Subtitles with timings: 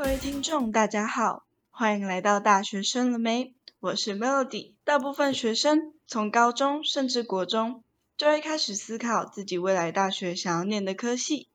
[0.00, 3.54] 各位听众，大家好，欢迎来到大学生了没？
[3.80, 4.72] 我是 Melody。
[4.82, 7.84] 大部分学生从高中甚至国中
[8.16, 11.50] 就会开始思考自己未来大学想要念的科系。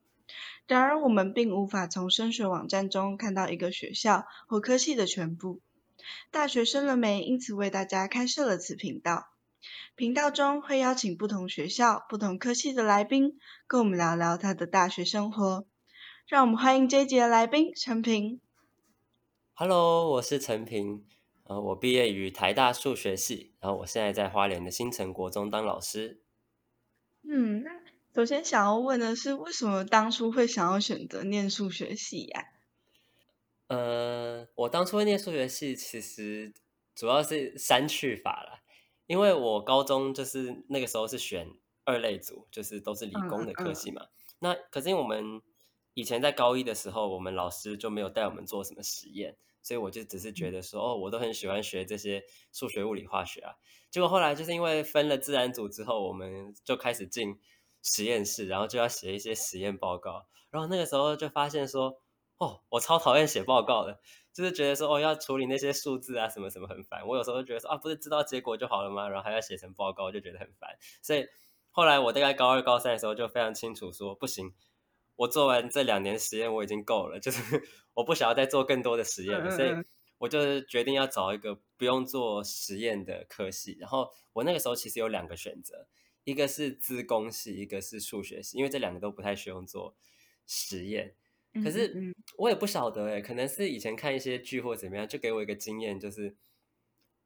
[0.68, 5.59] 然而，我们并无法从升学网站中看到一个学校或科系的全部。
[6.30, 7.23] 大学生了没？
[7.23, 9.25] 因此为大家开设了此频道。
[9.96, 15.66] 频道中会邀请不同学校、不同科系的来宾，跟我们聊聊他的大学生活。
[16.27, 18.41] 让我们欢迎这一集的来宾陈平。
[19.53, 21.05] Hello，我是陈平，
[21.43, 26.20] 呃，我毕业于台大数学系，然后我现在在花莲的新城国中当老师。
[27.21, 27.70] 嗯，那
[28.15, 32.48] 首先想要问的是，为什么当初会想要选择念数学系呀、
[33.67, 36.51] 呃，我当初会念数学系，其实
[36.95, 38.63] 主要是删去法啦，
[39.05, 41.51] 因为我高中就是那个时候是选
[41.84, 44.07] 二类组，就是都是理工的科系嘛。
[44.39, 45.39] 那可是因为我们
[45.96, 53.55] 以前在高一的时候，我们老师就没有带我们做什么实验，所以我就只是觉得说，哦，我都很喜欢学这些数学、物理、化学啊。
[53.90, 57.40] 结果后来就是因为分了自然组之后，我们就开始进
[57.82, 61.99] 实验室，然后就要写一些实验报告，然后那个时候就发现说。
[62.38, 63.98] 哦，我超讨厌写报告的，
[64.34, 67.07] 就是觉得说哦要处理那些数字啊什么什么很烦。
[67.07, 69.07] 我有时候就觉得说啊，不是知道结果就好了吗？
[69.07, 70.78] 然后还要写成报告，就觉得很烦。
[71.01, 71.25] 所以
[71.72, 74.53] 后来我大概高二、高三的时候就非常清楚说，不行，
[75.16, 77.41] 我做完这两年实验我已经够了，就是
[77.96, 79.72] 我不想要再做更多的实验了，所以
[80.18, 83.78] 我就是决定要找一个不用做实验的科系。
[83.80, 85.88] 然后我那个时候其实有两个选择，
[86.24, 89.96] 一个是资工系，一个是数学系，因为这两个都不太需要做
[90.46, 91.16] 实验。
[91.63, 96.35] 可是嗯我也不晓得哎，可能是以前看一些剧或怎么样，就给我一个经验，就是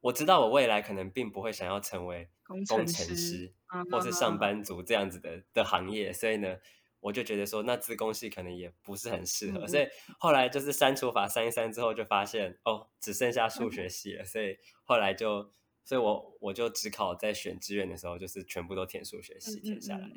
[0.02, 3.52] 我知道我未来可能并不会想要成为工工程师
[3.90, 6.58] 或是上嗯班族这样子的的行业，所以呢，
[7.00, 15.52] 我就觉得说那自贡系可能也不是很适合，嗯所以后来就是删除法删一删之后，就发现哦，只剩下数学系了，所以后来就，
[15.84, 20.08] 所以我我就只考在选志愿的时候，就是全部都填数学系填下来。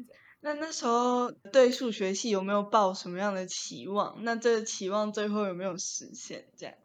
[0.41, 4.23] 那那时候对数学系有没有抱什么样的期望？
[4.25, 6.49] 那这个期望最后有没有实现？
[6.57, 6.75] 这样，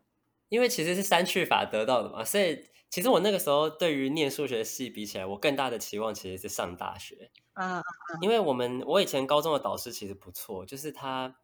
[0.49, 7.83] 因为其实是删去法得到的嘛，所以其实我那个时候对于念数学系比起来，我更大的期望其实是上大学，啊，
[8.23, 11.37] 因为我们我以前高中的导师其实不错，就是他，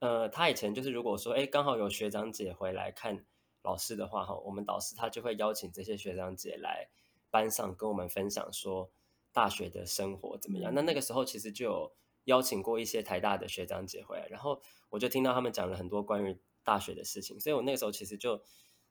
[0.00, 3.24] 呃，他以前就是如果说，哎，刚好有学长姐回来看
[3.62, 6.88] 老师的话，哈，我们导师他就会邀请这些学长姐来
[7.30, 8.90] 班上跟我们分享说
[9.32, 10.74] 大学的生活怎么样。
[10.74, 11.92] 那那个时候其实就有
[12.24, 18.42] 邀请过一些台大的学长姐回来，然后我就听到他们讲了很多关于大学的事情，所以我那个时候其实就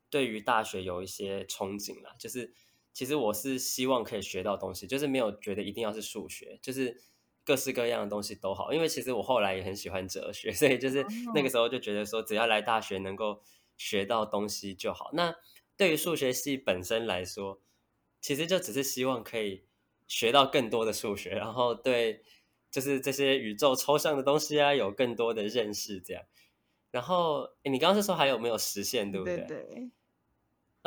[0.09, 2.53] 对于大学有一些憧憬啦，就是
[2.93, 7.01] 其实我是希望可以学到东西，就是没有觉得一定要是数学，就是
[7.45, 8.73] 各式各样的东西都好。
[8.73, 13.41] 因为其实我后来也很喜欢哲学，所以就是那个时候就觉得说，只要来大学能够
[13.77, 15.11] 学到东西就好。
[15.13, 15.35] 那
[15.77, 17.61] 对于数学系本身来说，
[18.19, 19.63] 其实就只是希望可以
[20.07, 22.23] 学到更多的数学，然后对
[22.69, 26.23] 就是这些宇宙抽象的东西啊有更多的认识，这样。
[26.91, 29.91] 然后诶你刚刚是说还有没有实现，对不对对，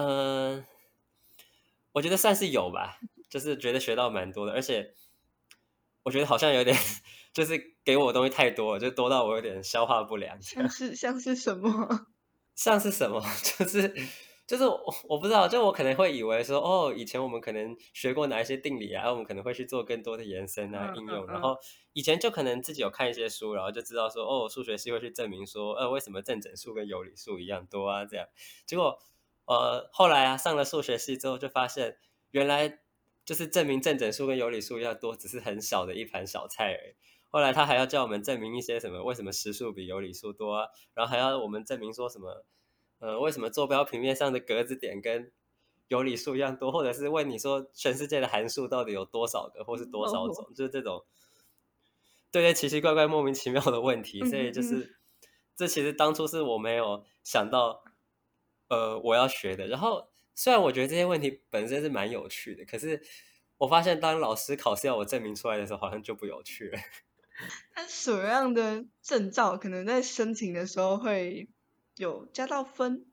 [0.04, 0.64] 嗯，
[1.92, 2.98] 我觉得算是有吧，
[3.30, 4.94] 就是觉得学到蛮多的，而且
[6.02, 6.76] 我觉得好像有点，
[7.32, 10.40] 就是给我的东西太多了，就多到我有点消化不良。
[10.42, 12.06] 像 是像是什么？
[12.56, 13.22] 像是什么？
[13.58, 13.94] 就是
[14.46, 21.56] 就是我我不知道，就我可能会以为说，哦，以前我们可能学过哪一些定理啊，我们可能会去做更多的延伸啊、嗯应用，然后
[21.92, 28.04] 以前就可能自己有看一些书，然后就知道说，哦，数学系会去证明说，呃，为什么正整数跟有理数一样多啊？
[28.04, 28.26] 这样，
[28.66, 28.98] 结果
[29.52, 31.96] 呃后来啊上了数学系之后，就发现
[32.30, 32.80] 原来
[33.24, 36.94] 就是证明正整数跟有理数一样多，只是很小的一盘小菜而已。
[37.30, 40.68] 后来他还要叫我们证明一些什么，为什么实数比有理数多啊？
[40.92, 42.44] 然后还要我们证明说什么，
[42.98, 45.32] 呃，为什么坐标平面上的格子点跟
[45.88, 51.04] 有理数一样多，或者是问你说全世界的函数到底有多少个，或是多少种，就是这种
[52.30, 54.22] 对对奇奇怪怪、莫名其妙的问题。
[54.28, 54.96] 所以就是
[55.56, 57.82] 这其实当初是我没有想到，
[58.72, 59.66] 呃，我要学的。
[59.66, 63.02] 然后虽然我觉得这些问题本身是蛮有趣的，可是
[63.58, 66.78] 我发现当老师考试要我证明出来的时候，好像就不有趣了。
[67.76, 71.50] 那什么样的证照可能在申请的时候会
[71.96, 73.04] 有加到分？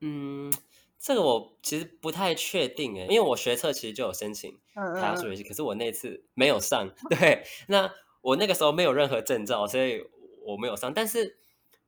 [0.00, 0.52] 嗯，
[1.00, 6.94] 这个我其实不太确定诶，因为我学测其实就有申请嗯嗯台大数学系，可是我那次没有上。
[7.10, 10.04] 对，那我那个时候没有任何证照，所以
[10.42, 10.94] 我没有上。
[10.94, 11.38] 但是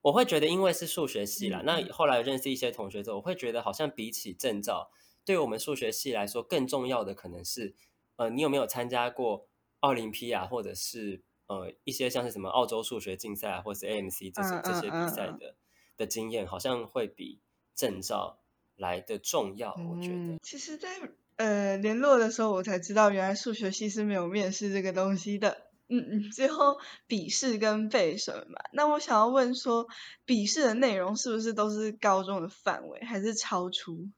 [0.02, 4.90] 我会觉得，因为是数学系啦，嗯那后来认识一些同学之后，我会觉得好像比起证照，
[5.24, 7.74] 对于我们数学系来说，更重要的可能是，
[8.16, 9.48] 呃，你有没有参加过
[9.80, 15.54] 奥林匹亚，或者是呃一些像是什么澳洲数学竞赛啊，或是 AMC 这些嗯这些嗯比赛嗯的
[15.96, 17.40] 的经验，好像会比
[17.74, 18.38] 证照
[18.76, 19.74] 来的重要。
[19.74, 20.88] 我觉得，其实，在
[21.36, 25.67] 呃联络的时候，我才知道原来数学系是没有面试这个东西的。
[25.88, 28.60] 嗯嗯， 最后笔试跟备审嘛。
[28.72, 29.86] 那我想要问说，
[30.24, 34.08] 笔试的内容是不是都是高中的范围，还是超出？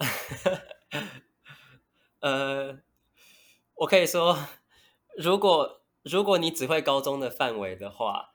[2.20, 2.78] 呃，
[3.74, 4.36] 我可以说，
[5.16, 8.30] 如果如果你只会高中的范围的话，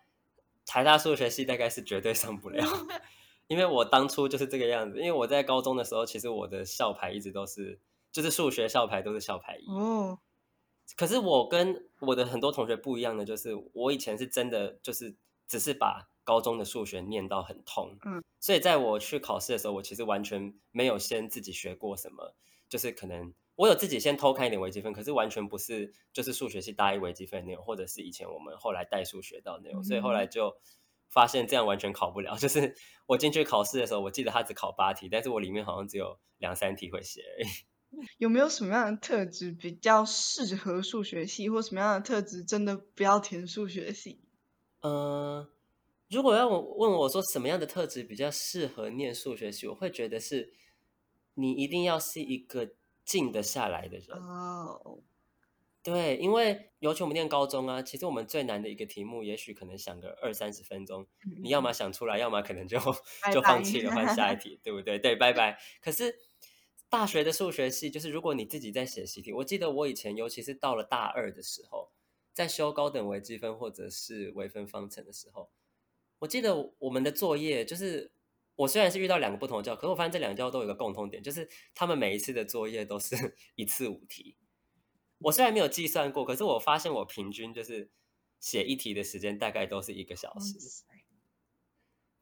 [0.65, 2.63] 台大数学系大概是绝对上不了。
[3.47, 7.79] 因为我当初就是这个样子，因为我在高中的时候，其实我的校牌一直都是，
[8.11, 9.65] 就是数学校牌都是校牌一。
[9.67, 10.19] 哦。
[10.97, 15.15] 可是我跟我的很多同学不一样的，就是我以前是真的就是
[15.47, 22.35] 只是把高中的数学念到很痛，嗯，所以在我去考试的时候，我其实完全没有先自己学过什么，
[22.67, 30.55] 就是可能我有自己先偷看一点微积分，可是完全不是就是数学系大一微积分那种，或者是以前我们后来代数学到内容，所以后来就
[31.09, 32.37] 发现这样完全考不了。
[32.39, 32.75] 就是
[33.07, 37.47] 我进去考试的时候，我记得他只考八题，但是我里面好像只有两三题会写而已。
[38.17, 44.21] 有没有什么样的特质比较适合数学系，或什么样的特质真的不要填数学系？
[44.81, 45.47] 嗯，
[46.09, 50.53] 如果要我问我说什么样的特质比较适合念数学系，我会觉得是，
[51.33, 52.69] 你一定要是一个
[53.03, 54.17] 静得下来的人。
[54.17, 54.99] 哦，
[55.81, 61.07] 对，因为尤其我们念高中啊，其实我们最难的一个题目，也许可能想个二三十分钟，
[61.41, 62.77] 你要么想出来，要么可能就
[63.33, 64.99] 就放弃了，换下一题，对不对？
[64.99, 65.59] 对，拜拜。
[65.81, 66.28] 可是。
[66.89, 71.91] 大学的数学系就是，如果你自己在写习题，我记得我以前，尤其是到了大二的时候，
[72.33, 75.51] 在修高等微积分或者是微分方程的时候，
[76.17, 78.11] 我记得我们的作业就是，
[78.55, 84.35] 我虽然是遇到两个不同的教，可是我发现这两教都有一个共通点，就是他们每一次的作业都是 一次五题。
[85.19, 87.91] 我虽然没有计算过，可是我发现我平均就是
[88.39, 90.57] 写一题的时间大概都是一个小时。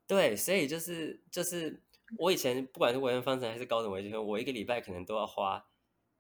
[0.06, 1.82] 对，所以就是就是。
[2.18, 5.68] 我以前不管是微分方程还是高等微积分，我一个礼拜可能都要花，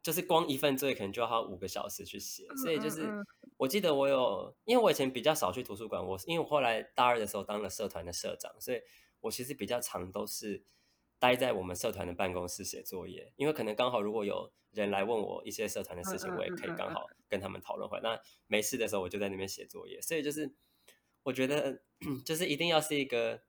[0.03, 2.45] 就是光一份作业可能就要花五个小时去写。
[2.61, 3.09] 所以就是
[3.55, 8.81] 我记得我有，因为我以前比较少去图书馆，我因为我后来大二的时候当了社团的社长，所以
[9.21, 10.65] 我其实比较常都是
[11.19, 13.31] 待在我们社团的办公室写作业。
[13.37, 17.97] 因为可能刚好如果有人来问我一些社团的事情，我也可以刚好跟他们讨论会。
[18.03, 20.01] 那没事的时候我就在那边写作业。
[20.01, 20.53] 所以就是
[21.23, 21.81] 我觉得
[22.25, 23.43] 就是一定要是一个。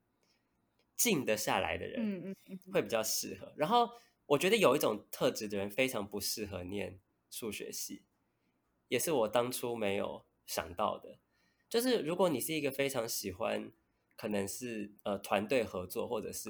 [0.99, 2.35] 静得下来的人，
[2.73, 3.53] 会比较适合。
[3.55, 3.89] 然后
[4.25, 6.99] 我觉得有一种特质的人非常不适合念
[7.31, 8.03] 数学系，
[8.89, 11.19] 也是我当初没有想到的。
[11.69, 13.71] 就是如果你是一个非常喜欢，
[14.17, 16.49] 可能是呃团队合作，或者是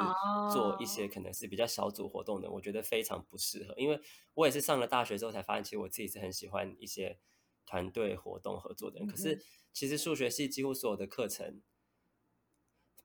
[0.52, 3.76] 做一些可能是比较小组活动的，我觉得非常不适合。
[3.78, 4.02] 因为
[4.34, 7.20] 我也是上了大学之后才发现，其实我自己是很喜欢一些
[7.68, 9.08] 团队活动合作的人。
[9.08, 9.40] 可是
[9.72, 11.62] 其实数学系几乎所有的课程。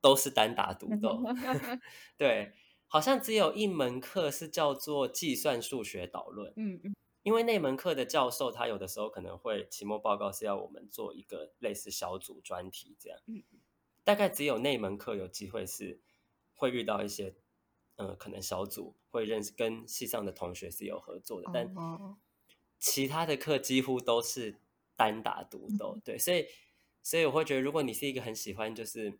[0.05, 1.23] 都是单打独斗，
[2.19, 2.53] 对，
[2.89, 13.43] 好像只有一门课是叫做计算数学导论，嗯嗯，因为那门课的教授他有的时候可能会期末报告是要我们做一个类似小组专题这样，嗯。
[14.05, 15.99] 大概只有那门课有机会是
[16.55, 17.35] 会遇到一些，
[17.97, 21.75] 呃，可能小组会认识跟系上的同学是有合作的，但
[22.79, 24.61] 其他的课几乎都是
[24.97, 26.45] 单打独斗，对，所以
[27.03, 29.19] 所以我会觉得，如果你是一个很喜欢就是。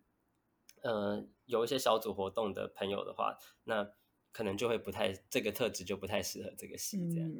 [0.85, 3.91] 呃，有一些小组活动的朋友的话，那
[4.31, 7.31] 可能就会不太这个特质就不太适合这个系这样。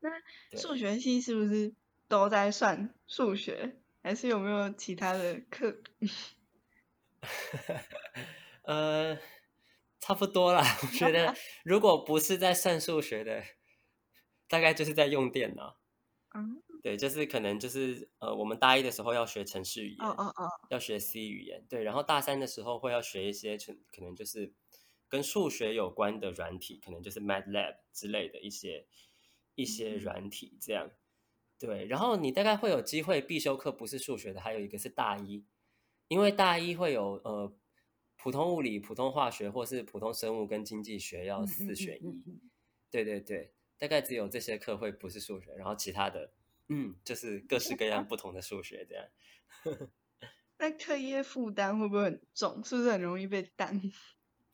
[0.00, 0.08] 那
[0.56, 1.74] 数学系是不是
[2.08, 5.76] 都在算数学，还是有没有其他的课？
[8.64, 9.18] 呃，
[9.98, 10.64] 差不多啦。
[10.82, 13.44] 我觉得 如果不是在算数学的，
[14.48, 15.76] 大概就是在用电脑。
[16.34, 16.62] 嗯。
[16.82, 24.54] 对，就是可能就是呃，我们大一的时候要学程式语言，哦哦哦，要学 C 语言，对，然后大三的时候会要学一些可可能就是
[25.08, 28.86] 跟数学有关的软体，可能就是 MATLAB 之类的一些
[29.56, 30.90] 一些软体这样，
[31.58, 35.44] 对，然后你大概会有机会必修课不是数学的，还有一个是大一，
[36.08, 37.54] 因为大一会有呃
[38.16, 42.40] 普通物理、普通化学或是普通生物跟经济学要四选一，
[42.90, 46.32] 对对对，大概只有这些课会不是数学，然后其他的。
[46.72, 49.04] 嗯，就是各式各样 不同的数学这样。
[50.56, 52.62] 那课业负担会不会很重？
[52.62, 53.82] 是不是很容易被担？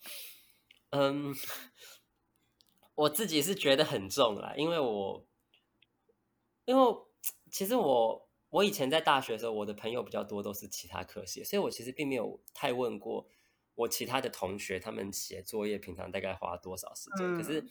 [0.90, 1.34] 嗯，
[2.94, 5.26] 我自己是觉得很重啦，因为我，
[6.64, 6.82] 因为
[7.50, 13.28] 其实我我以前在大学的时候，我的朋友比较多都是其他科系，所以我其实并没有太问过
[13.74, 17.36] 我其他的同学，他们写作业平常大概花多少时间。
[17.36, 17.62] 可是。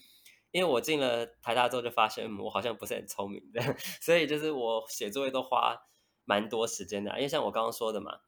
[0.55, 3.61] 因为我进了台大之后，就发现我好像不是很聪明的，
[3.99, 5.75] 所以就是我写作业都花
[6.23, 7.11] 蛮多时间的。
[7.17, 8.21] 因为像我刚刚说的嘛，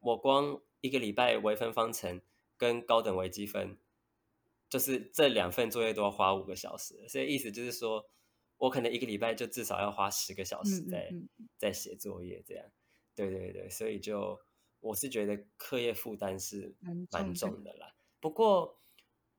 [0.00, 2.22] 我光一个礼拜微分方程
[2.56, 3.76] 跟高等微积分，
[4.70, 8.08] 就是这两份作业都要花五个小时，所以意思就是说
[8.56, 11.10] 我可能一个礼拜就至少要花十个小时在
[11.58, 12.64] 在写作业，这样。
[13.14, 14.40] 对对对，所以就
[14.80, 16.74] 我是觉得课业负担是
[17.10, 17.94] 蛮重的啦。
[18.20, 18.80] 不过，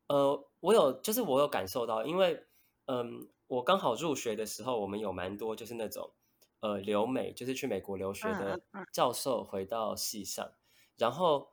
[0.07, 2.45] 呃，我有就是我有感受到，因为
[2.85, 6.11] 嗯，我刚好入学的时候，我们有蛮多就是那种
[6.59, 10.51] 呃留美，就是去美国留学的教授回到系上，
[10.97, 11.49] 然后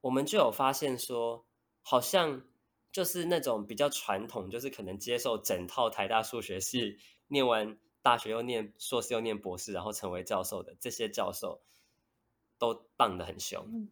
[0.00, 1.46] 我们就有发现说，
[1.82, 2.42] 好像
[2.92, 7.78] 就是那种比较传统，就是可能接受整套台大数学系念完。
[8.02, 11.60] 大学又念硕士又念博士，然后成为教授的这些教授
[12.58, 13.90] 都棒的很凶。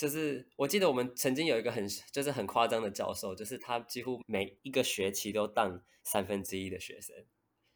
[0.00, 7.14] 就是我记得我们曾经有一个很就是很夸张的教授，就是他几乎每一个学期都当三分之一的学生。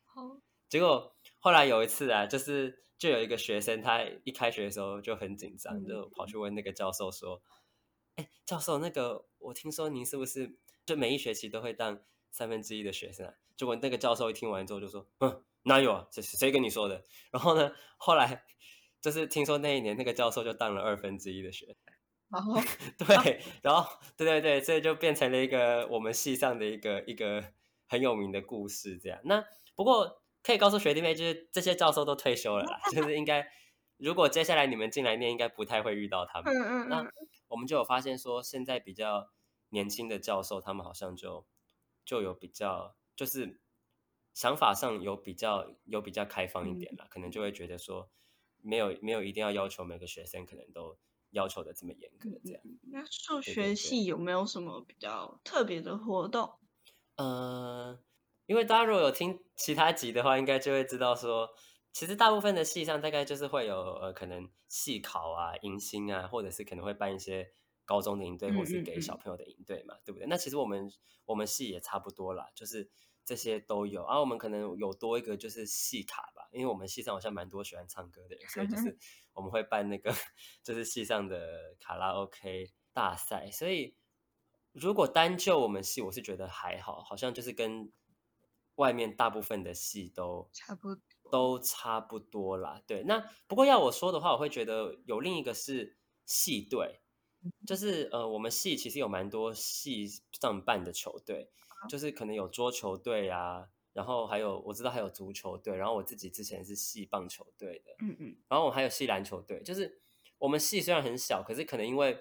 [0.04, 0.40] 好，
[0.70, 7.42] 结果后来有一次啊，就是就有一个学生，他一开学的时候就很紧张，就跑去问那个教授说
[8.16, 12.00] ：“哎，教授，那个我听说您是不是就每一学期都会当？”
[12.30, 16.08] 三分之一的学生啊，结果那个教授一听完之后就说：“嗯，哪有啊？
[16.10, 18.42] 这是谁跟你说的？”然后呢，后来
[19.00, 21.93] 就是听说那一年那个教授就当了二分之一的学生。
[22.34, 22.60] 哦，
[22.98, 27.44] 对，然后对对对，所以就变成了一个我们系上的一个一个
[27.86, 28.98] 很有名的故事。
[28.98, 33.46] 这样，那不过可以告诉学弟妹，就是这些教授都退休了啦，就是应该
[33.96, 36.52] 如果接下来你们进来念，应该不太会遇到他们。
[36.52, 36.88] 嗯嗯嗯。
[36.88, 37.10] 那
[37.48, 39.30] 我们就有发现说，现在比较
[39.70, 41.46] 年轻的教授，他们好像就。
[42.06, 43.62] 就有比较，就是
[44.34, 48.10] 想法上有比较有比较开放一点了，可能就会觉得说，
[48.60, 50.98] 没有没有一定要要求每个学生可能都
[51.34, 52.62] 要求的这么严格这样。
[52.90, 56.50] 那数学系有没有什么比较特别的活动？
[57.16, 58.00] 呃，
[58.46, 61.50] 因为大家如果有听其他集的话，应该就会知道说，
[61.92, 67.52] 其实大部分的系上大概就是会有呃可能系考啊、迎新啊，或者是可能会办一些。
[67.86, 70.26] 高中的营队，或是给小朋友的营队嘛，对不对？
[70.26, 70.90] 那其实我们
[71.26, 72.90] 我们系也差不多啦，就是
[73.24, 74.04] 这些都有。
[74.06, 78.96] 然后我们可能有多一个就是戏卡吧，因为我们戏上好像蛮多喜欢唱歌的人，所以就 是
[79.32, 80.14] 我们会办那个
[80.62, 83.50] 就是戏上的卡拉 OK 大赛。
[83.50, 83.96] 所以
[84.72, 87.92] 如果单就我们系，我是觉得还好，好像就是跟
[88.76, 90.96] 外面大部分的戏都差不
[91.30, 92.82] 都差不多啦。
[92.86, 97.00] 对，那不过要我说的话，我会觉得有另一个是戏队。
[97.66, 100.06] 就是呃，我们系其实有蛮多系
[100.40, 101.50] 上办的球队，
[101.88, 109.62] 就是可能有桌球队啊，然后还有我知道还有足球队，然后我自己之前是系棒球队的，嗯嗯，然后我还有系篮球队。
[109.62, 110.00] 就是
[110.38, 112.18] 我们系虽然很小，可是可能因为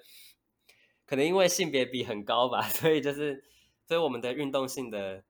[1.05, 3.43] 可能因为性别比很高吧，所以就是
[3.87, 5.23] 所以我们的运动性的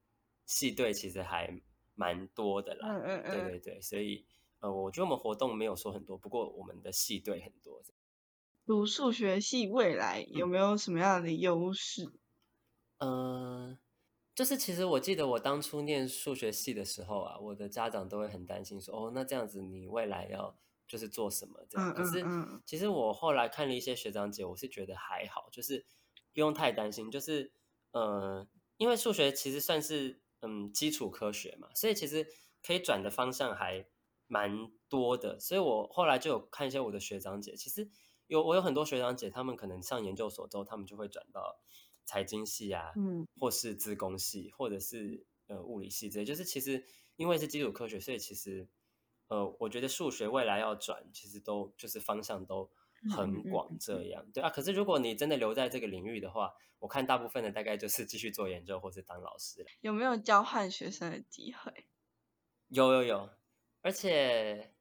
[0.45, 1.61] 系队其实还
[1.95, 4.25] 蛮多的啦，嗯嗯嗯，对对对，所以
[4.59, 7.81] 呃，我觉得我们活动没有说很多，不过我们的系队很多。
[8.65, 12.13] 读数学系未来有没有什么样的优势？
[12.99, 13.77] 嗯，
[14.33, 21.93] 就是其实我记得我当初念数学系的时候啊，我的家长都会很担心说，哦，那这样子你未来要就是做什么这样？
[21.93, 22.23] 可是
[22.65, 25.85] 其实我后来看了一些学长姐，我是觉得还好，就是
[26.33, 27.11] 不用太担心。
[27.11, 27.51] 就是
[27.91, 32.25] 呃，因为数学其实算是嗯基础科学嘛，所以其实
[32.65, 33.85] 可以转的方向还
[34.27, 35.37] 蛮多的。
[35.41, 37.89] 所以我后来就有看一些我的学长姐，其实。
[38.33, 41.59] 有我有很多学长姐，他们可能上研究所之后，他们就会转到
[42.03, 46.25] 财经系啊，嗯，或是资工系，或者是呃物理系这些。
[46.25, 46.83] 就是其实
[47.15, 48.67] 因为是基础科学，所以其实
[49.27, 52.71] 呃，我觉得数学未来要转，其实都就是方向都
[53.15, 54.25] 很广这样。
[54.33, 59.67] 对啊，可是如果你真的留在这个领域的话，我看大部分的大概就是继续做研究或是当老师了。
[59.81, 61.85] 有没有交换学生的机会？
[62.69, 63.29] 有有有，
[63.81, 64.73] 而且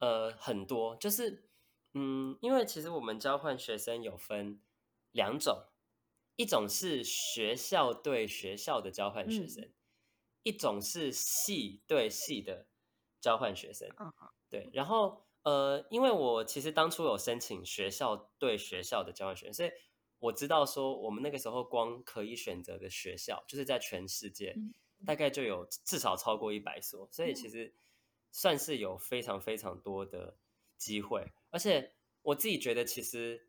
[0.00, 1.48] 呃很多就是。
[1.94, 4.60] 嗯，因为其实我们交换学生有分
[5.12, 5.68] 两种，
[6.36, 9.72] 一种是学校对学校的交换学生，
[10.42, 12.66] 一种是系对系的
[13.20, 13.88] 交换学生。
[14.50, 19.70] 对，然后呃，因为我其实当初有申请学校对学校的交换学生，所以
[20.18, 24.56] 我知道说我们那个时候光可以选择的学校，就是在全世界
[25.06, 27.74] 大概就有至少超过一百所，所以其实
[28.32, 30.38] 算是有非常非常多的
[30.76, 31.32] 机会。
[31.54, 33.46] 而且我自己觉得，其实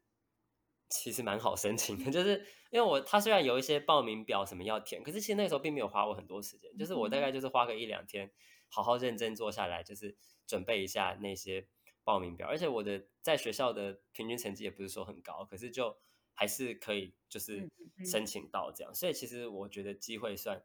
[0.90, 8.32] 其实蛮好申请的，就是因为我他虽然有一些报名表什么要填，可是其实那个时候并没有花我很多时间，就是我大概就是花个一两天，
[8.70, 11.68] 好好认真做下来，就是准备一下那些
[12.04, 12.48] 报名表。
[12.48, 15.98] 而且我的在学校的平均成绩也不是说很高，可是就
[16.36, 17.68] 还是可以就是
[18.06, 20.64] 申请到这样，所以其实我觉得机会算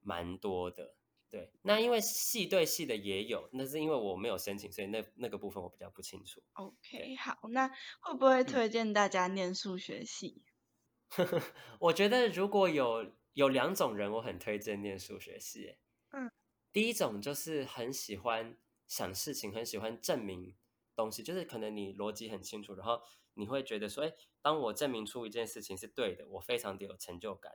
[0.00, 0.94] 蛮多的。
[1.30, 6.42] 对，那因为系对系的也有，那是因为我没有申请，所以那那个部分我比较不清楚。
[6.54, 7.68] OK，好，那
[8.00, 10.42] 会不会推荐大家念数学系？
[11.78, 15.78] 我觉得如果有有两种人，我很推荐念数学系耶。
[16.10, 16.30] 嗯，
[16.72, 18.56] 第一种就是很喜欢
[18.88, 20.56] 想事情，很喜欢证明
[20.96, 23.00] 东西，就是可能你逻辑很清楚，然后
[23.34, 27.52] 你会觉得说，哎，当我证明出一件事情是对的，我非常的有成就感。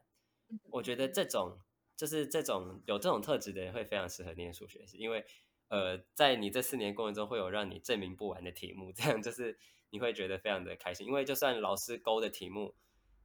[0.72, 1.60] 我觉得这种
[1.96, 5.26] 就是这种有这种特质的人会非常适合念数学系，因为
[5.68, 9.58] 呃，在你这四年过程中会有让你证明不完的题目，这样就是
[9.90, 12.76] 你会觉得非常的开心，因为就算老师勾的题目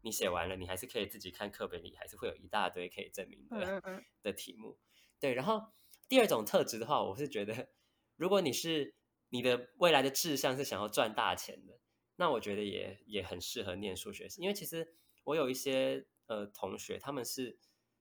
[0.02, 3.82] 你写完了，你还是可以自己看课本里，还是会有一大堆可以证明的
[4.22, 4.78] 的题目。
[5.18, 5.62] 对，然后
[6.08, 7.68] 第二种特质的话，我是觉得，
[8.16, 8.94] 如果你是
[9.28, 11.78] 你的未来的志向是想要赚大钱的，
[12.16, 17.58] 那我觉得也也很适合念数学系，因为其实我有一些呃同学，他们是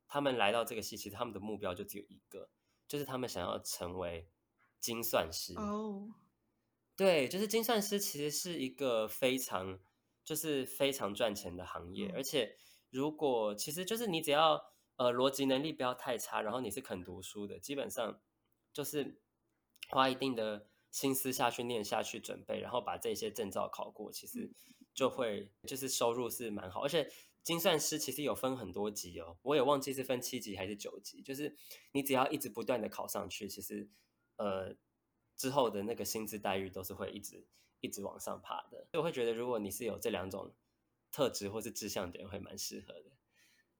[0.09, 2.49] 他们来到这个系，其实他们的目标就只有一个，
[2.87, 4.27] 就是他们想要成为
[4.79, 5.53] 精算师。
[5.55, 6.09] 哦，
[6.97, 9.79] 对，就是精算师其实是一个非常
[10.25, 12.15] 就是非常赚钱的行业，嗯。
[12.15, 12.57] 而且
[12.89, 18.19] 如果其实就是你只要呃逻辑能力不要太差，然后你是肯读书的，基本上
[18.73, 19.21] 就是
[19.89, 24.51] 花一定的心思下去念下去准备，然后把这些证照考过，其实
[24.93, 27.11] 就会就是收入是蛮好，而且
[27.43, 31.55] 精算师其实有分很多级哦，我也忘记是分七级还是九级，就是
[31.93, 33.89] 你只要一直不断的考上去，其实
[34.35, 34.75] 呃
[35.35, 37.47] 之后的那个薪资待遇都是会一直
[37.79, 40.53] 一直往上爬的，所以我会觉得如果你是有这两种
[41.11, 43.11] 特质或是志向的人，会蛮适合的。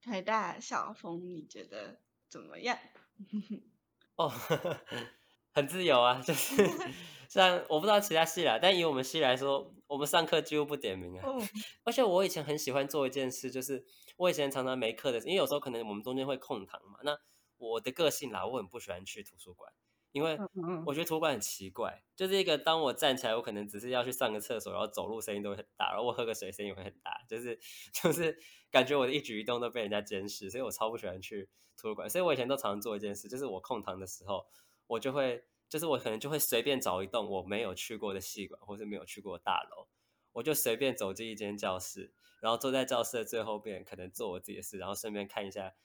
[0.01, 2.80] 台大校风你觉得怎么样？
[4.16, 4.32] 哦，
[5.60, 6.56] 很自由啊，就是
[7.30, 11.28] 虽然我不知道其他系啦，但以我们系来说，我们上课几乎不点名啊。
[11.28, 11.38] 哦，
[11.84, 13.86] 而且我以前很喜欢做一件事，就是
[14.18, 17.00] 我以前常常没课的时候，因为有时候可能我们中间会空堂嘛。
[17.04, 17.16] 那
[17.58, 19.72] 我的个性啦，我很不喜欢去图书馆，
[20.12, 20.39] 因为
[20.86, 27.60] 我觉得图书馆很奇怪，就是一个当我站起来，我可能只是要去上个厕所，然后走路声音都会很大，然后我喝个水声音也会很大，就是
[27.94, 28.36] 就是
[28.72, 32.10] 感觉我的一举一动都被人家监视，所以我超不喜欢去图书馆。
[32.10, 34.46] 所以我以前都常常做一件事，就是我空堂的时候，
[34.88, 39.88] 我就会就是我可能就会随便找一栋我没有去过的系馆，或是没有去过的大楼。
[40.34, 45.75] 我就随便走进一间教室，然后坐在教室的最后边，可能做我自己的事，然后顺便看一下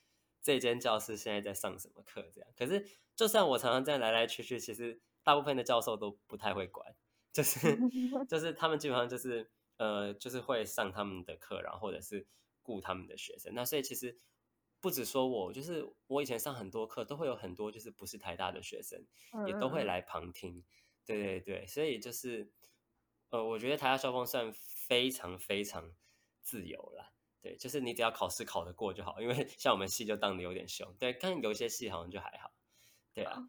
[0.42, 2.22] 这间教室现在在上什么课。
[2.32, 6.94] 这样，可是就算我常常这样来来去去，其实大部分的教授都不太会管，
[7.32, 7.58] 就是
[8.28, 12.26] 就是他们基本上就是呃，就是会上他们的课，然后或者是
[12.62, 13.52] 顾他们的学生。
[13.54, 14.18] 那所以其实
[14.84, 20.62] 不止说我，就是我以前上很多课，都会有很多就是不是台大的学生，嗯也都会来旁听。
[21.06, 22.52] 对对对，所以就是
[23.30, 25.94] 呃，我觉得台大校风算非常非常
[26.42, 27.14] 自由啦。
[27.40, 30.94] 对，就是你只要考试考得过就好，因为 像我们系就当的有点凶。
[30.98, 32.52] 对，但有一些系好像就还好。
[33.14, 33.48] 对啊，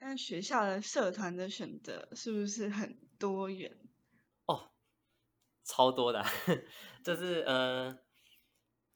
[0.00, 3.78] 那学校的社团的选择是不是很多元？
[4.46, 4.72] 哦，
[5.62, 6.28] 超多的啊、
[7.04, 7.96] 就是呃，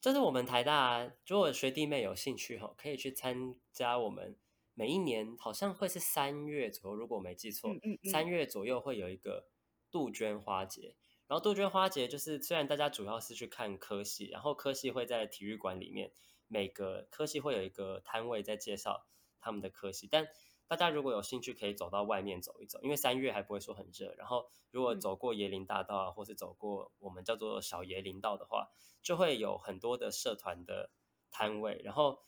[0.04, 4.36] 就是我们台大，如果学弟妹有兴趣哈，可以去参加我们
[4.74, 9.46] 每一年好像会是三月左右，如果我没记错嗯嗯，嗯三月左右会有一个
[9.90, 10.94] 杜鹃花节。
[11.26, 16.12] 然后杜鹃花节就是，虽然大家主要是去看科系，然后科系会在体育馆里面，
[16.48, 19.06] 每个科系会有一个摊位在介绍
[19.40, 20.28] 他们的科系，但
[20.66, 24.12] 大家如果有兴趣，可以走到外面走一走，因为三月还不会说很热。
[24.14, 28.68] 然后如果嗯走过椰林大道啊，或是走过我们叫做小椰林道的话，
[29.02, 30.90] 就会有很多的社团的
[31.30, 31.80] 摊位。
[31.84, 32.20] 然后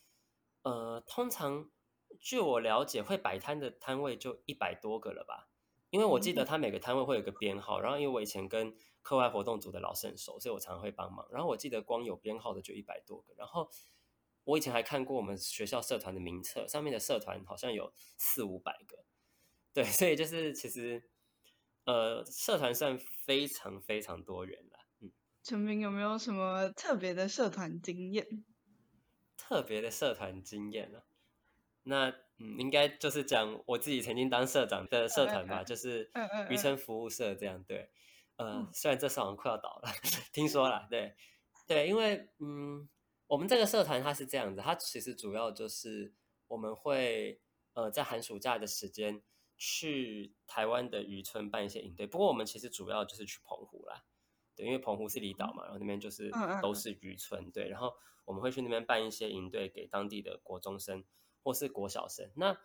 [0.62, 1.70] 呃，通常
[2.20, 5.48] 据我了解，会摆摊的摊位就一百多个了吧。
[5.90, 11.26] 因为我记得他每个摊位会有个编号，然后因为我以前跟课外活动组的老师很熟，所以我常常会帮忙。
[11.30, 13.70] 然后我记得光有编号的就一百多个，然后
[14.46, 19.04] 我以前还看过我们学校社团的名册，上面的社团好像有四五百个。
[19.74, 21.10] 对，所以就是其实
[21.84, 24.78] 呃，社团算非常非常多元了。
[25.00, 28.44] 嗯，陈明有没有什么特别的社团经验？
[29.36, 31.02] 特别的社团经验呢、
[31.82, 37.62] 那嗯，应该就是讲我自己曾经当社长的社团吧，就是嗯嗯嗯渔村服务社这样。
[37.64, 37.90] 对，
[38.36, 39.90] 呃嗯，虽然这社好像快要倒了，
[40.32, 41.14] 听说了，对
[41.68, 42.88] 对，因为嗯，
[43.28, 46.14] 我们这个社团它是这样子，它其实主要就是
[46.48, 47.40] 我们会
[47.74, 49.22] 呃在寒暑假的时间
[49.56, 54.04] 去台湾的渔村办一些营队，不过我们其实主要就是去澎湖啦。
[54.54, 56.30] 对，因为澎湖是离岛嘛，然后那边就是
[56.62, 57.92] 都是渔村，对，然后
[58.24, 61.04] 我们会去那边办一些营队给当地的国中生
[61.42, 62.30] 或是国小生。
[62.36, 62.56] 那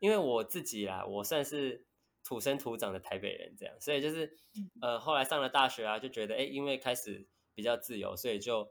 [0.00, 1.86] 因为我自己啦，我算是
[2.22, 4.36] 土生土长的台北人，这样，所以就是
[4.82, 8.70] 呃，后来上了大学啊，就觉得哎，因为开始比较自由，所以就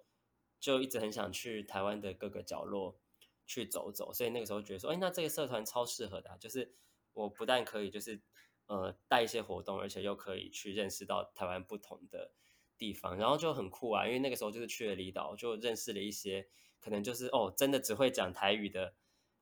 [0.60, 3.00] 就一直很想去台湾的各个角落
[3.46, 6.74] 去走走，所以那个时候觉得说，哎，那这个社团超适合的，就是
[7.14, 8.22] 我不但可以就是
[8.68, 12.32] 呃带一些活动，而且又可以去认识到台湾不同的
[12.78, 16.48] 地方，然后就很酷啊，因为那个时候就是去了离岛，就认识了一些
[16.80, 18.96] 可能就是哦真的只会讲台语的。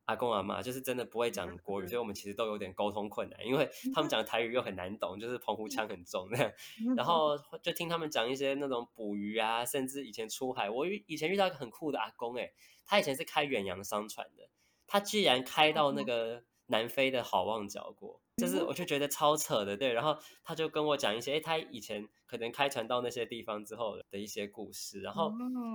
[0.07, 6.51] 阿公阿妈就是真的不会讲国语，所以我们其实都有点沟通困难，因为他们讲台语又很难懂，就是澎湖腔很重那样。
[6.95, 12.53] 然后就听他们讲一些那种捕鱼啊，甚至以前出海，我遇以前遇到一个很酷的阿公，哎，
[12.85, 14.47] 他以前是开远洋商船的，
[14.87, 19.91] 他居然开到那个南非的好望角过，就是我就觉得超扯的，对。
[19.91, 25.33] 然后他就跟我讲一些，哎，他以前可能开船到那些地方之后的一些故事，然后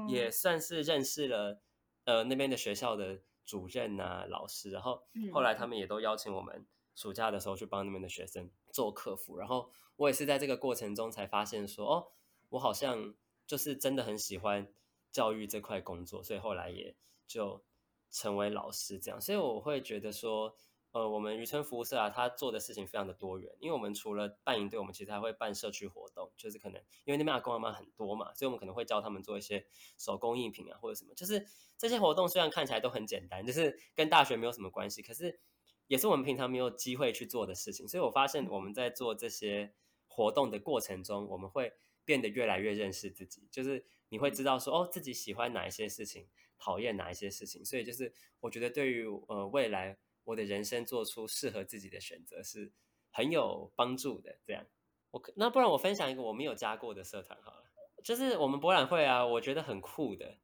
[0.09, 1.61] 也算是认识了
[2.07, 3.21] 呃那边的学校的。
[3.45, 5.03] 主任啊，老师，然后
[5.33, 12.09] 后来他们也都邀请我们暑假的时候去帮那边的学生做客服，然后我也是在这个过程中才发现说，哦，
[12.51, 13.15] 我好像
[13.47, 14.67] 就是真的很喜欢
[15.11, 16.95] 教育这块工作，所以后来也
[17.27, 17.63] 就
[18.11, 20.57] 成为老师这样，所以我会觉得说。
[20.93, 31.47] 呃，我们渔村服务社啊，他做的事情非常的多元，因为我们除了办营队，我们其实还会办社区活动，就是可能因为那边阿公阿妈很多嘛，所以我们可能会教他们做一些手工艺品啊，或者什么，就是
[31.79, 35.41] 这些活动虽然看起来都很简单，就是跟大学没有什么关系，可是
[35.87, 39.73] 也是我们平常没有机会去做的事情，所以我发现我们在做这些
[40.07, 41.73] 活动的过程中，我们会
[42.05, 46.29] 变得越来越认识自己，就是你会知道说哦，自己喜欢哪一些事情，
[46.59, 49.97] 讨厌哪一些事情，所以就是我觉得对于呃未来。
[50.25, 52.73] 我的人生做出适合自己的选择是
[53.11, 54.39] 很有帮助的。
[54.47, 54.67] 这样，
[55.11, 57.65] 我那不然我分享一个我没有加过的社团好了，
[58.05, 60.39] 就是我们博览会啊，我觉得很酷的，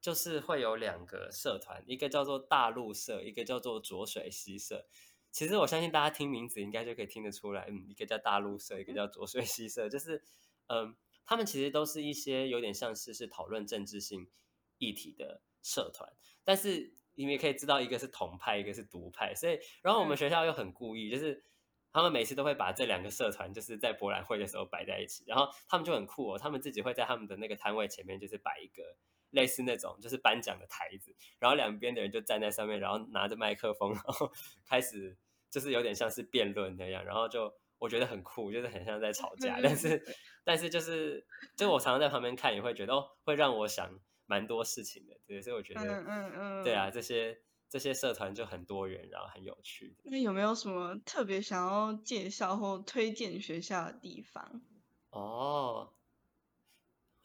[0.00, 4.86] 就是会有两个社团，一个叫做大陆社，一个叫做浊水溪社。
[5.30, 10.22] 其实我相信大家听名字应该就可以听得出来，嗯，一个叫大陆社，一个叫浊水溪社，就是
[10.66, 14.30] 嗯，他们其实都是一些有点像是是讨论政治性
[14.78, 16.12] 议题的社团，
[16.44, 16.94] 但是。
[17.14, 21.44] 你们也可以知道，一个是同派，一个是独派，所以，然后我们学校又很故意，就是
[21.92, 28.82] 他们每次都会把这两个社团，就是在博览会的时候摆在一起，然后他们就很酷哦，他们自己会在他们的那个摊位前面，就是摆一个
[29.30, 34.32] 类似那种就是颁奖的台子，然后两边的人就站在上面，然后拿着麦克风，然后
[34.66, 35.16] 开始
[35.50, 40.02] 就是有点像是辩论那样，然后就我觉得很酷，就是很像在吵架， 但是
[40.44, 44.00] 但是就是就我常常在旁边看，也会觉得哦，会让我想。
[44.26, 49.96] 蛮多事情的，对，所以我觉得，嗯嗯嗯，对啊，这些这些社团就很多元，然后很有趣。
[50.04, 54.62] 那有没有什么特别想要介绍或推荐学校的地方？
[55.10, 55.92] 哦，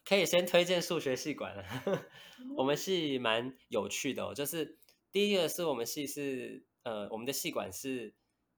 [0.03, 1.63] 可以先推荐数学系馆了。
[2.55, 4.77] 我们系蛮有趣的哦，就是
[5.11, 8.13] 第一个是我们系是呃，我们的系馆是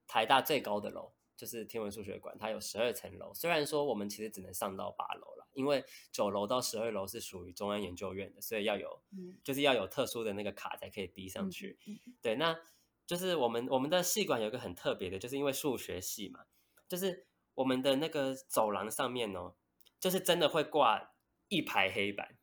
[0.07, 1.13] 台大最高的楼。
[1.39, 3.33] 就是天文数学馆，它有十二层楼。
[3.33, 9.01] 虽然说我们其实只能上到八楼了，因为九楼到十二楼是属于中央研究院的，所以要有，
[9.43, 11.77] 就是要有特殊的那个卡才可以滴上去。
[12.21, 12.59] 对，那
[13.05, 16.45] 就是我们我们的系馆有一个很特别的，就是因为数学系嘛，
[16.87, 19.55] 就是我们的那个走廊上面哦，
[19.99, 21.13] 就是真的会挂
[21.47, 22.37] 一排黑板，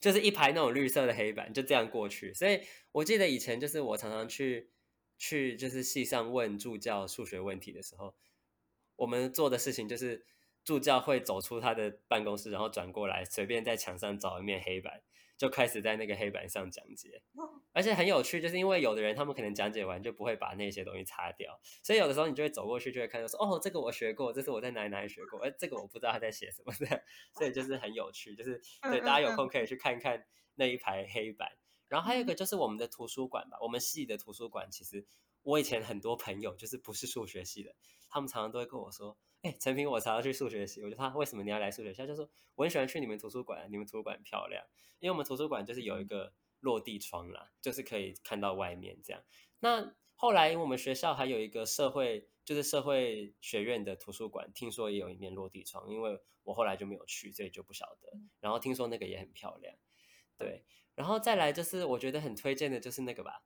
[0.00, 2.32] 就是一排那种绿色的黑板，就这样过去。
[2.34, 2.60] 所以
[2.92, 4.70] 我记得以前就是我常常去。
[5.16, 8.16] 去就是系上问助教数学问题的时候，
[8.96, 10.26] 我们做的事情就是
[10.64, 15.02] 助教会走出他的办公室，然后转过来，随便在墙上找一面黑板，
[15.36, 17.22] 就开始在那个黑板上讲解。
[17.72, 27.02] 而且很有趣，就是因为有的人他们可能讲解完就不会把那些东西擦掉，所以有的时候你就会走过去，就会看到说：“哦，这个我学过，这是我在哪里哪里学过。”哎，这个我不知道他在写什么的，
[27.36, 30.24] 所以就是很有趣，就是对大家有空可以去看看
[30.54, 31.48] 那一排黑板。
[31.88, 35.04] 然后还有一个就是我们的图书馆吧，我们系的图书馆其实
[35.42, 37.74] 我以前很多朋友就是不是数学系的，
[38.08, 42.06] 他们常常都会跟我说：“哎，陈平，我常常去数学系。”我就他为什么你要来数学系？
[42.06, 44.64] 就说我很喜欢去你们图书馆，你们图书馆漂亮，
[45.00, 49.22] 因为我们图书馆就是有一个落地窗啦，就是可以看到外面这样。
[49.60, 58.12] 那后来我们学校还有一个社会，就是社会学院的图书馆，听说也有一面落地窗，因为我后来就没有去，所以就不晓得。
[58.40, 59.76] 然后听说那个也很漂亮，
[60.38, 60.64] 对。
[60.94, 63.42] 然后再来就是我觉得很推荐的就是那个吧，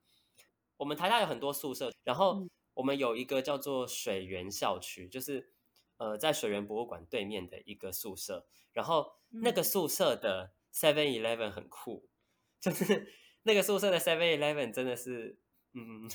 [0.77, 5.51] 我们台大有很多宿舍，然后我们有一个叫做水源校区，就是
[5.99, 12.09] 呃在水源博物馆对面的一个宿舍，然后那个宿舍的 Seven Eleven 很酷，
[12.59, 15.39] 就是那个宿舍的 Seven Eleven 真的是
[15.75, 16.09] 嗯。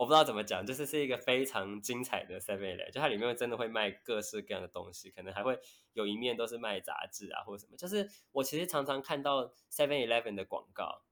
[0.00, 5.60] 我不知道怎么讲，就是是一个非常精彩的 Seven Eleven，就它里面真的会卖各式各样的东西，可能还会
[5.92, 7.76] 有一面都是卖杂志啊或者什么。
[7.76, 11.02] 就是我其实常常看到 Seven Eleven 的广告，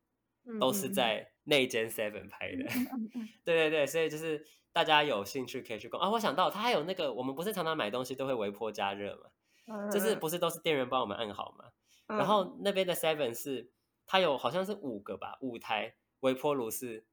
[0.59, 2.65] 都是在那间 Seven 拍的。
[3.45, 6.11] 对对对，所以就是大家有兴趣可以去逛啊。
[6.11, 9.91] 我想到它还有那个，我们不是常常买东西都会微波加热嘛？
[9.91, 11.67] 就是不是都是店员帮我们按好嘛？
[12.07, 13.71] 然后那边的 Seven 是
[14.07, 15.97] 它有好像是五个吧，五台。
[16.21, 17.07] 微波炉是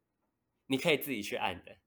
[0.65, 1.77] 你可以自己去按的，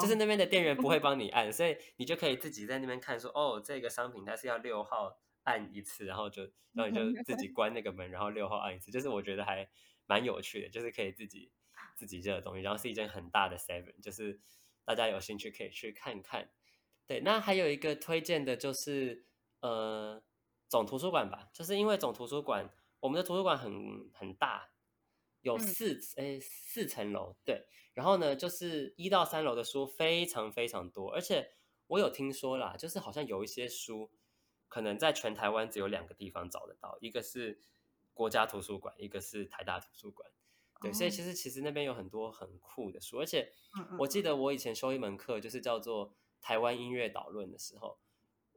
[0.00, 9.68] 就是那边的店员不会帮你按，所以你就可以自己在那边看说，哦，这个商品它是要六号按一次，然后就然后你就自己关那个门，然后六号按一次，就是我觉得还
[10.06, 11.50] 蛮有趣的，就是可以自己
[11.96, 14.38] 自己热的东西，然后是一间很大的 Seven，就是
[14.88, 16.50] 大家有兴趣可以去看看。
[17.06, 19.26] 对，那还有一个推荐的就是
[19.60, 20.22] 呃
[20.68, 22.68] 总图书馆吧，就是因为总图书馆
[23.00, 24.70] 我们的图书馆很很大。
[25.42, 31.54] 有四诶四层楼，对，然后呢，就是一到三楼的书非常非常多，而且
[31.86, 34.10] 我有听说啦，就是好像有一些书，
[34.66, 37.60] 可能在全台湾只有两个地方找得到，一个是
[38.12, 40.28] 国家图书馆，一个是台大图书馆，
[40.80, 43.52] 对，所以其实其实那边有很多很酷的书，而且
[43.98, 47.98] 我记得我以前修一门课，就是叫做台湾音乐导论的时候，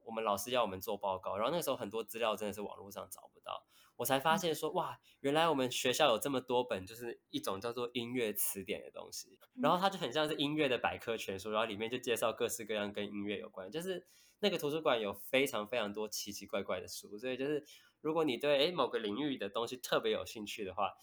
[0.06, 3.66] 我们老师要我们做报告，然后那时候很多资料真的是网络上找不到。
[3.98, 9.38] 我才发现说哇，原来我们学校有这么多本，就是一种叫做音乐词典的东西。
[9.62, 13.70] 然后它就很像是音乐的百科全书，然后里面就介绍各式各样跟音乐有关。
[13.70, 14.08] 就是
[14.40, 17.64] 那个图书馆有非常非常多奇奇怪怪的书，所以就是
[18.00, 20.94] 如果你对诶某个领域的东西特别有兴趣的话，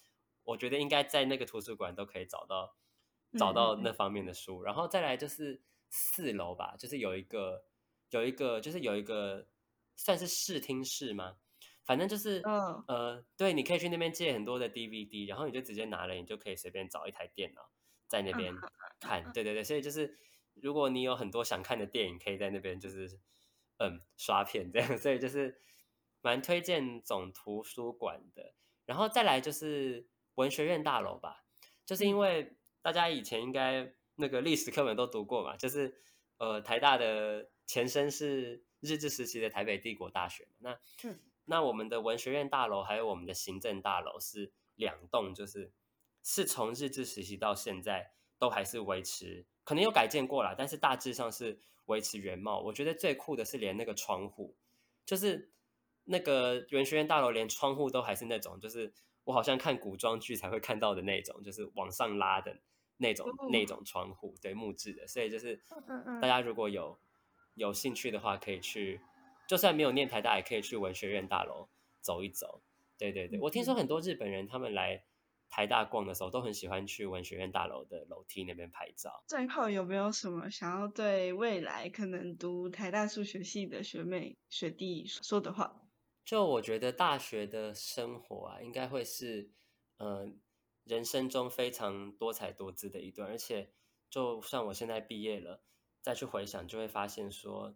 [0.49, 2.75] 我觉得应该在那个图书馆都可以找到
[3.37, 4.61] 找到那方面的书。
[4.63, 7.63] 然后再来就是四楼吧，就是有一个
[8.09, 9.47] 有一个就是有一个
[9.95, 11.37] 算是视听室吗？
[11.85, 12.41] 反正就是，
[12.87, 17.69] 呃，对，你可以去那边借很多的 DVD，然后你就直接拿了，你就可以随便找一台电脑
[18.07, 18.53] 在那边
[19.01, 19.23] 看。
[19.33, 20.15] 对对对，所以就是
[20.53, 23.19] 如果你有很多想看的电影，可以在那边就是
[23.77, 25.61] 嗯刷片这样， 所以就是
[26.21, 28.53] 蛮推荐总图书馆的。
[28.85, 30.07] 然后再来就是
[30.39, 31.43] 文学院大楼吧，
[31.85, 36.01] 就是因为大家以前应该那个历史课本都读过嘛，就是
[36.37, 40.79] 呃台大的前身是日治时期的台北帝国大学那。
[41.51, 45.73] 那我们的文学院大楼还有我们的行政大楼是两栋，就是
[46.23, 52.61] 是从日治时期到现在都还是维持，可能有改建过了，但是大致上是维持原貌。
[52.61, 54.55] 我觉得最酷的是连那个窗户，
[55.07, 55.51] 就是
[56.03, 62.57] 那个文学院大楼连窗户都还是那种，就是我好像看古装剧才会看到的那种，就是往上拉的
[62.97, 65.07] 那种那种窗户，对木质的。
[65.07, 65.61] 所以就是
[66.21, 66.99] 大家如果有
[67.55, 69.01] 有兴趣的话，可以去。
[69.47, 71.67] 就算没有念台大，也可以去文学院大楼
[72.01, 72.61] 走一走。
[72.99, 75.03] 对对对，我听说很多日本人他们来
[75.49, 79.23] 台大逛的时候，都很喜欢去文学院大楼的楼梯那边拍照。
[79.25, 85.81] 最后有没有什么想要对未来可能读台大数学系的学妹学弟说的话？
[86.29, 89.49] 就我觉得大学的生活啊，应该会是
[89.97, 90.31] 呃
[90.83, 93.27] 人生中非常多彩多姿的一段。
[93.27, 93.73] 而且
[94.11, 95.63] 就算我现在毕业了，
[96.03, 97.73] 再去回想，就会发现说，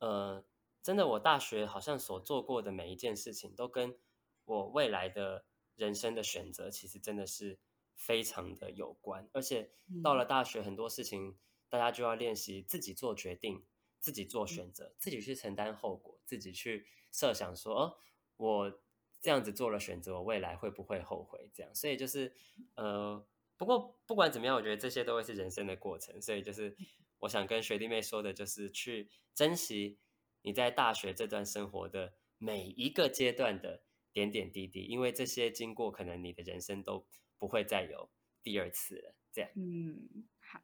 [0.00, 0.44] 呃。
[0.82, 3.98] 真的，我大学好像所做过的每一件事情，都跟
[4.44, 7.58] 我未来的人生的选择，其实真的是
[7.94, 9.28] 非常的有关。
[9.32, 9.70] 而且
[10.04, 11.36] 到了大学，很多事情
[11.68, 13.66] 大家就要练习自己做决定，
[14.00, 17.96] 自己做选择，自己去承担后果，自己去设想说，哦，
[18.36, 18.80] 我
[19.20, 21.50] 这样子做了选择，我未来会不会后悔？
[21.52, 22.32] 这样，所以就是，
[22.74, 26.20] 呃，不过不管怎么样，我觉得这些都会是人生的过程。
[26.22, 26.76] 所以就是
[27.18, 29.98] 我想跟学弟妹说的，就是去珍惜。
[30.42, 33.82] 你在大学这段生活的每一个阶段的
[34.12, 37.04] 点点滴滴，因为这些经过，可能你的人生都
[37.36, 38.08] 不会再有
[38.40, 39.16] 第二次了。
[39.32, 40.60] 这样，嗯，好，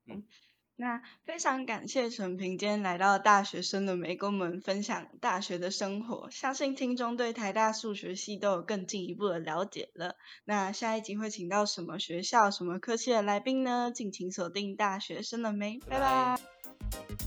[0.77, 10.17] 那非常感谢陈平今天来到大学生的美，跟我们分享大学的生活，相信听众对台大数学系都有更进一步的了解了。
[10.45, 13.93] 那下一集会请到什么学校、什么科系的来宾呢？
[13.95, 17.24] 敬请锁定大学生的美，拜拜。